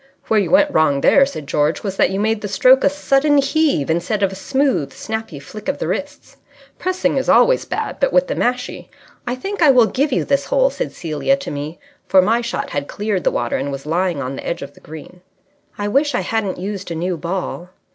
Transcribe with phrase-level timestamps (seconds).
[0.29, 3.37] "Where you went wrong there," said George, "was that you made the stroke a sudden
[3.37, 6.37] heave instead of a smooth, snappy flick of the wrists.
[6.79, 8.89] Pressing is always bad, but with the mashie"
[9.27, 11.77] "I think I will give you this hole," said Celia to me,
[12.07, 14.79] for my shot had cleared the water and was lying on the edge of the
[14.79, 15.21] green.
[15.77, 17.69] "I wish I hadn't used a new ball."